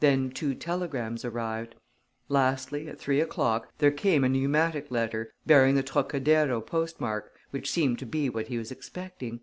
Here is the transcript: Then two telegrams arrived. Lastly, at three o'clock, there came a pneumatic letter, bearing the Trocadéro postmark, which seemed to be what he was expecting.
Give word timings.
Then 0.00 0.28
two 0.28 0.54
telegrams 0.54 1.24
arrived. 1.24 1.74
Lastly, 2.28 2.86
at 2.86 3.00
three 3.00 3.18
o'clock, 3.18 3.72
there 3.78 3.90
came 3.90 4.24
a 4.24 4.28
pneumatic 4.28 4.90
letter, 4.90 5.32
bearing 5.46 5.74
the 5.74 5.82
Trocadéro 5.82 6.60
postmark, 6.60 7.32
which 7.48 7.70
seemed 7.70 7.98
to 8.00 8.04
be 8.04 8.28
what 8.28 8.48
he 8.48 8.58
was 8.58 8.70
expecting. 8.70 9.40